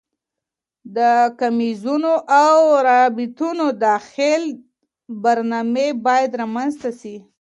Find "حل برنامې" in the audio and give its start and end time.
4.09-5.87